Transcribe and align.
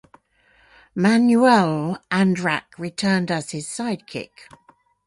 Manuel 0.95 2.01
Andrack 2.09 2.75
returned 2.79 3.29
as 3.29 3.51
his 3.51 3.67
sidekick. 3.67 4.47